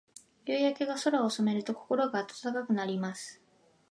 [0.47, 3.39] 夕焼けが空を染めると、心が温かくなります。